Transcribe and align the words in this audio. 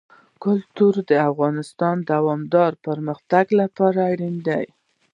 کلتور 0.43 0.93
د 1.09 1.11
افغانستان 1.29 1.95
د 2.01 2.05
دوامداره 2.11 2.81
پرمختګ 2.87 3.45
لپاره 3.61 3.99
اړین 4.11 4.35
دي. 4.47 4.65